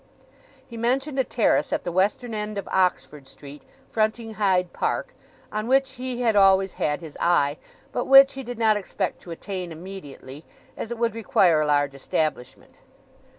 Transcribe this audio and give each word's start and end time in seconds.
He 0.65 0.77
mentioned 0.77 1.19
a 1.19 1.23
terrace 1.23 1.71
at 1.71 1.83
the 1.83 1.91
western 1.91 2.33
end 2.33 2.57
of 2.57 2.67
Oxford 2.69 3.27
Street, 3.27 3.61
fronting 3.87 4.33
Hyde 4.33 4.73
Park, 4.73 5.13
on 5.51 5.67
which 5.67 5.91
he 6.01 6.21
had 6.21 6.35
always 6.35 6.73
had 6.81 7.01
his 7.01 7.15
eye, 7.21 7.57
but 7.91 8.05
which 8.05 8.33
he 8.33 8.41
did 8.41 8.57
not 8.57 8.75
expect 8.77 9.21
to 9.21 9.29
attain 9.29 9.71
immediately, 9.71 10.43
as 10.75 10.89
it 10.89 10.97
would 10.97 11.13
require 11.13 11.61
a 11.61 11.67
large 11.67 11.93
establishment. 11.93 12.79